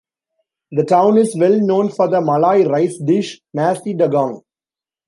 The 0.71 0.83
town 0.83 1.19
is 1.19 1.35
well 1.37 1.59
known 1.59 1.89
for 1.89 2.07
the 2.07 2.21
Malay 2.21 2.63
rice 2.63 2.97
dish, 2.97 3.39
"nasi 3.53 3.93
dagang". 3.93 4.41